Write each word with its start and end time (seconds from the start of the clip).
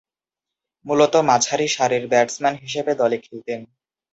মূলতঃ 0.85 1.15
মাঝারিসারির 1.29 2.03
ব্যাটসম্যান 2.07 2.55
হিসেবে 2.63 2.91
দলে 2.95 3.17
খেলতেন। 3.17 3.59